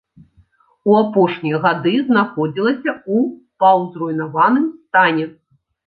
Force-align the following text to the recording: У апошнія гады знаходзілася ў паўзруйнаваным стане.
У 0.91 0.95
апошнія 1.01 1.59
гады 1.67 1.93
знаходзілася 2.09 2.91
ў 2.97 3.17
паўзруйнаваным 3.61 4.65
стане. 4.83 5.33